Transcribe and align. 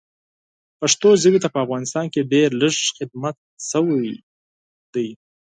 پښتو 0.79 1.09
ژبې 1.21 1.39
ته 1.43 1.47
په 1.53 1.59
افغانستان 1.65 2.05
کې 2.13 2.29
ډېر 2.33 2.49
لږ 2.61 2.75
خدمت 2.95 3.35
شوی 3.69 4.11
ده 4.93 5.05